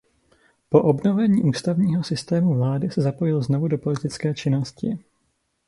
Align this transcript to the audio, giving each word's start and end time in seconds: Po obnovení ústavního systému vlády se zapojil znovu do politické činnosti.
Po 0.69 0.81
obnovení 0.81 1.43
ústavního 1.43 2.03
systému 2.03 2.53
vlády 2.55 2.89
se 2.91 3.01
zapojil 3.01 3.41
znovu 3.41 3.67
do 3.67 3.77
politické 3.77 4.33
činnosti. 4.33 4.99